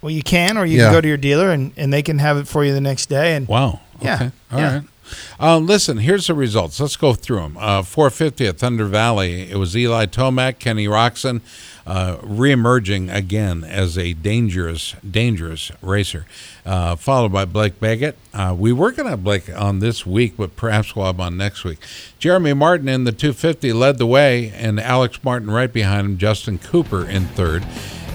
well, 0.00 0.10
you 0.12 0.22
can, 0.22 0.56
or 0.56 0.64
you 0.64 0.78
Yeah. 0.78 0.84
can 0.84 0.92
go 0.92 1.00
to 1.00 1.08
your 1.08 1.16
dealer 1.16 1.50
and, 1.50 1.72
and 1.76 1.92
they 1.92 2.02
can 2.04 2.20
have 2.20 2.36
it 2.36 2.46
for 2.46 2.64
you 2.64 2.72
the 2.72 2.80
next 2.80 3.06
day. 3.06 3.34
And 3.34 3.48
Wow. 3.48 3.80
Yeah, 4.00 4.14
Okay. 4.14 4.30
All 4.52 4.58
yeah. 4.60 4.74
right. 4.74 4.84
Um, 5.40 5.66
listen, 5.66 5.98
here's 5.98 6.26
the 6.26 6.34
results. 6.34 6.78
Let's 6.78 6.96
go 6.96 7.14
through 7.14 7.38
them. 7.38 7.56
Uh, 7.58 7.82
450 7.82 8.46
at 8.46 8.58
Thunder 8.58 8.84
Valley. 8.84 9.50
It 9.50 9.56
was 9.56 9.74
Eli 9.74 10.04
Tomac, 10.04 10.58
Kenny 10.58 10.86
Roczen, 10.86 11.40
uh, 11.86 12.16
reemerging 12.18 13.10
again 13.14 13.64
as 13.64 13.96
a 13.96 14.12
dangerous, 14.12 14.94
dangerous 15.10 15.72
racer. 15.80 16.26
Uh, 16.66 16.94
followed 16.94 17.32
by 17.32 17.46
Blake 17.46 17.80
Baggett. 17.80 18.18
Uh, 18.34 18.54
we 18.58 18.70
were 18.70 18.90
going 18.90 19.04
to 19.06 19.10
have 19.10 19.24
Blake 19.24 19.48
on 19.56 19.78
this 19.78 20.04
week, 20.04 20.34
but 20.36 20.56
perhaps 20.56 20.94
we'll 20.94 21.06
have 21.06 21.14
him 21.14 21.22
on 21.22 21.36
next 21.38 21.64
week. 21.64 21.78
Jeremy 22.18 22.52
Martin 22.52 22.86
in 22.90 23.04
the 23.04 23.12
250 23.12 23.72
led 23.72 23.96
the 23.96 24.06
way, 24.06 24.50
and 24.54 24.78
Alex 24.78 25.24
Martin 25.24 25.50
right 25.50 25.72
behind 25.72 26.04
him. 26.06 26.18
Justin 26.18 26.58
Cooper 26.58 27.06
in 27.08 27.24
third. 27.28 27.64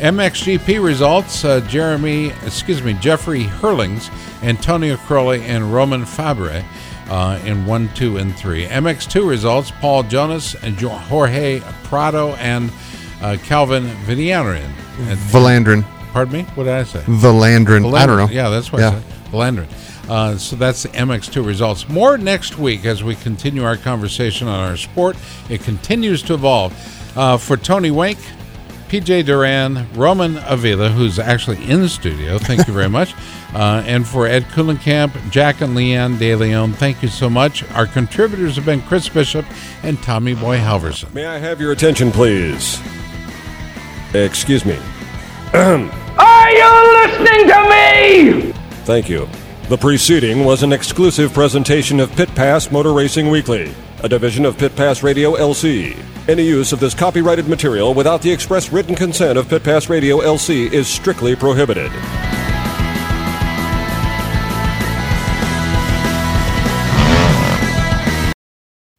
MXGP 0.07 0.83
results: 0.83 1.45
uh, 1.45 1.61
Jeremy, 1.61 2.27
excuse 2.45 2.83
me, 2.83 2.91
Jeffrey 2.95 3.43
Herlings, 3.43 4.09
Antonio 4.43 4.97
Cairoli, 4.97 5.39
and 5.43 5.73
Roman 5.73 6.03
Febvre 6.03 6.61
uh, 7.09 7.39
in 7.45 7.65
one, 7.65 7.87
two, 7.95 8.17
and 8.17 8.35
three. 8.35 8.65
MX2 8.65 9.25
results: 9.27 9.71
Paul 9.79 10.03
Jonass, 10.03 10.61
and 10.61 10.77
Jo- 10.77 10.89
Jorge 10.89 11.61
Prado, 11.85 12.33
and 12.33 12.69
uh, 13.21 13.37
Calvin 13.43 13.85
Villarin. 14.05 14.69
And- 14.99 15.17
Valandrin. 15.19 15.85
Pardon 16.11 16.33
me? 16.33 16.43
What 16.55 16.65
did 16.65 16.73
I 16.73 16.83
say? 16.83 16.99
Valandrin. 17.03 17.97
I 17.97 18.05
don't 18.05 18.17
know. 18.17 18.27
Yeah, 18.29 18.49
that's 18.49 18.73
what 18.73 18.81
Yeah. 18.81 18.89
I 18.89 18.91
said. 18.91 19.03
Valandrin. 19.31 20.09
Uh, 20.09 20.37
so 20.37 20.57
that's 20.57 20.83
the 20.83 20.89
MX2 20.89 21.45
results. 21.45 21.87
More 21.87 22.17
next 22.17 22.57
week 22.59 22.83
as 22.83 23.05
we 23.05 23.15
continue 23.15 23.63
our 23.63 23.77
conversation 23.77 24.49
on 24.49 24.59
our 24.69 24.75
sport. 24.75 25.15
It 25.49 25.63
continues 25.63 26.21
to 26.23 26.33
evolve. 26.33 26.73
Uh, 27.17 27.37
for 27.37 27.55
Tony 27.57 27.89
Wink, 27.89 28.17
PJ 28.93 29.25
Duran, 29.25 29.87
Roman 29.95 30.37
Avila, 30.45 30.89
who's 30.89 31.17
actually 31.17 31.67
in 31.67 31.81
the 31.81 31.89
studio, 31.89 32.37
thank 32.37 32.67
you 32.67 32.73
very 32.73 32.89
much. 32.89 33.15
Uh, 33.53 33.83
and 33.85 34.07
for 34.07 34.25
Ed 34.25 34.45
Kuhlenkamp, 34.45 35.29
Jack 35.29 35.61
and 35.61 35.77
Leanne 35.77 36.17
De 36.17 36.33
Leon, 36.33 36.73
thank 36.73 37.03
you 37.03 37.07
so 37.07 37.29
much. 37.29 37.63
Our 37.73 37.85
contributors 37.85 38.55
have 38.55 38.65
been 38.65 38.81
Chris 38.81 39.07
Bishop 39.07 39.45
and 39.83 40.01
Tommy 40.01 40.33
Boy 40.33 40.57
Halverson. 40.57 41.13
May 41.13 41.27
I 41.27 41.37
have 41.37 41.61
your 41.61 41.71
attention, 41.71 42.11
please? 42.11 42.81
Excuse 44.15 44.65
me. 44.65 44.73
Are 45.53 46.49
you 46.49 46.93
listening 47.05 47.47
to 47.47 47.69
me? 47.69 48.51
Thank 48.85 49.07
you. 49.07 49.29
The 49.69 49.77
preceding 49.77 50.45
was 50.45 50.63
an 50.63 50.73
exclusive 50.73 51.31
presentation 51.31 51.99
of 51.99 52.11
Pit 52.15 52.33
Pass 52.33 52.71
Motor 52.71 52.93
Racing 52.93 53.29
Weekly, 53.29 53.71
a 54.03 54.09
division 54.09 54.45
of 54.45 54.57
Pit 54.57 54.75
Pass 54.75 55.01
Radio 55.01 55.35
LC. 55.35 55.97
Any 56.27 56.43
use 56.43 56.73
of 56.73 56.81
this 56.81 56.93
copyrighted 56.93 57.47
material 57.47 57.93
without 57.93 58.21
the 58.21 58.31
express 58.31 58.69
written 58.69 58.95
consent 58.95 59.39
of 59.39 59.47
Pit 59.47 59.63
Pass 59.63 59.89
Radio 59.89 60.19
LC 60.19 60.71
is 60.71 60.87
strictly 60.89 61.35
prohibited. 61.37 61.89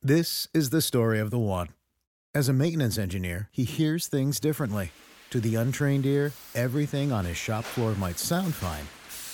This 0.02 0.48
is 0.54 0.70
the 0.70 0.82
story 0.82 1.18
of 1.18 1.30
the 1.30 1.38
one. 1.38 1.68
As 2.34 2.48
a 2.48 2.52
maintenance 2.52 2.98
engineer, 2.98 3.48
he 3.52 3.64
hears 3.64 4.06
things 4.06 4.40
differently. 4.40 4.90
To 5.30 5.40
the 5.40 5.54
untrained 5.54 6.06
ear, 6.06 6.32
everything 6.54 7.12
on 7.12 7.24
his 7.24 7.36
shop 7.36 7.64
floor 7.64 7.94
might 7.94 8.18
sound 8.18 8.54
fine, 8.54 8.86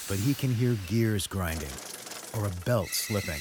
but 0.08 0.22
he 0.24 0.34
can 0.34 0.54
hear 0.54 0.76
gears 0.86 1.26
grinding 1.26 1.70
or 2.36 2.46
a 2.46 2.64
belt 2.64 2.88
slipping. 2.88 3.40